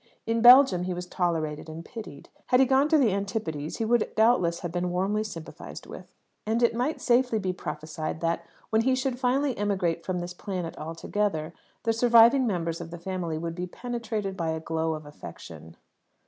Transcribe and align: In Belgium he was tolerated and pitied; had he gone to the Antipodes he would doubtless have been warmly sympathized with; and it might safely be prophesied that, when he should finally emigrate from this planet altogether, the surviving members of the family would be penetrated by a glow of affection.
In 0.25 0.41
Belgium 0.41 0.85
he 0.85 0.95
was 0.95 1.05
tolerated 1.05 1.69
and 1.69 1.85
pitied; 1.85 2.29
had 2.47 2.59
he 2.59 2.65
gone 2.65 2.87
to 2.89 2.97
the 2.97 3.13
Antipodes 3.13 3.77
he 3.77 3.85
would 3.85 4.11
doubtless 4.15 4.61
have 4.61 4.71
been 4.71 4.89
warmly 4.89 5.23
sympathized 5.23 5.85
with; 5.85 6.11
and 6.43 6.63
it 6.63 6.73
might 6.75 6.99
safely 6.99 7.37
be 7.37 7.53
prophesied 7.53 8.19
that, 8.19 8.43
when 8.71 8.81
he 8.81 8.95
should 8.95 9.19
finally 9.19 9.55
emigrate 9.59 10.03
from 10.03 10.17
this 10.17 10.33
planet 10.33 10.75
altogether, 10.75 11.53
the 11.83 11.93
surviving 11.93 12.47
members 12.47 12.81
of 12.81 12.89
the 12.89 12.97
family 12.97 13.37
would 13.37 13.53
be 13.53 13.67
penetrated 13.67 14.35
by 14.35 14.49
a 14.49 14.59
glow 14.59 14.95
of 14.95 15.05
affection. 15.05 15.77